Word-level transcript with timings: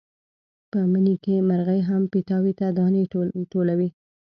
په 0.71 0.79
مني 0.91 1.15
کې 1.23 1.35
مرغۍ 1.47 1.81
هم 1.89 2.01
پیتاوي 2.13 2.53
ته 2.59 2.67
دانې 2.77 3.03
ټولوي. 3.51 3.89